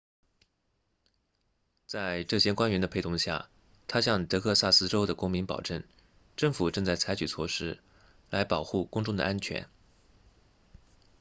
[1.85, 3.49] 在这些官员的陪同下
[3.87, 5.83] 他向德克萨斯州的公民保证
[6.35, 7.77] 政府正在采取措施
[8.31, 9.69] 来保护公众的安全